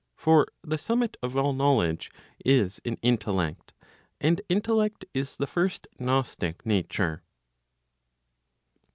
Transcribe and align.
For 0.15 0.47
the 0.63 0.79
summit 0.79 1.15
of 1.21 1.37
all 1.37 1.53
knowledge 1.53 2.09
is 2.43 2.81
in 2.83 2.95
intellect. 3.03 3.71
And 4.19 4.41
intellect 4.49 5.05
is 5.13 5.37
the 5.37 5.45
first 5.45 5.85
gnostic 5.99 6.65
nature. 6.65 7.21